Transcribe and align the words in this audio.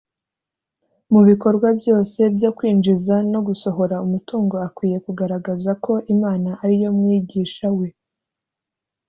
mu 1.11 1.21
bikorwa 1.29 1.67
byose 1.79 2.19
byo 2.35 2.49
kwinjiza 2.57 3.15
no 3.31 3.39
gusohora 3.47 3.95
umutungo 4.05 4.55
akwiye 4.67 4.97
kugaragaza 5.05 5.71
ko 5.83 5.93
imana 6.13 6.49
ari 6.63 6.75
yo 6.83 6.89
mwigisha 6.97 7.67
we 7.77 7.87